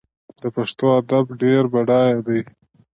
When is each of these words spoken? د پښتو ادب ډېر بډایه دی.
د 0.41 0.43
پښتو 0.55 0.85
ادب 0.99 1.25
ډېر 1.41 1.63
بډایه 1.73 2.19
دی. 2.27 2.41